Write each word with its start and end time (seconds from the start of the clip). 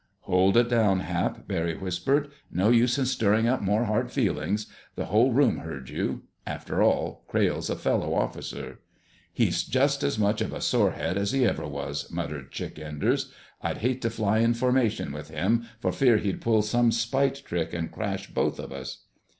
"Hold 0.21 0.57
it 0.57 0.67
down, 0.67 1.01
Hap!" 1.01 1.47
Barry 1.47 1.77
whispered. 1.77 2.31
"No 2.51 2.69
use 2.71 2.97
in 2.97 3.05
stirring 3.05 3.47
up 3.47 3.61
more 3.61 3.83
hard 3.85 4.09
feelings. 4.11 4.65
The 4.95 5.05
whole 5.05 5.31
room 5.31 5.57
heard 5.59 5.89
you. 5.89 6.23
After 6.47 6.81
all, 6.81 7.23
Crayle's 7.27 7.69
a 7.69 7.75
fellow 7.75 8.15
officer." 8.15 8.79
"He's 9.31 9.63
just 9.63 10.01
as 10.03 10.17
much 10.17 10.41
of 10.41 10.53
a 10.53 10.59
sorehead 10.59 11.17
as 11.17 11.33
he 11.33 11.45
ever 11.45 11.67
was," 11.67 12.09
muttered 12.09 12.51
Chick 12.51 12.79
Enders. 12.79 13.31
"I'd 13.61 13.77
hate 13.77 14.01
to 14.01 14.09
fly 14.09 14.39
in 14.39 14.55
formation 14.55 15.11
with 15.11 15.29
him, 15.29 15.67
for 15.79 15.91
fear 15.91 16.17
he'd 16.17 16.41
pull 16.41 16.63
some 16.63 16.91
spite 16.91 17.45
trick 17.45 17.71
and 17.71 17.91
crash 17.91 18.25
both 18.33 18.57
of 18.59 18.71
us." 18.71 19.03